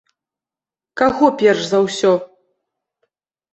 [1.01, 2.13] Каго перш за ўсё?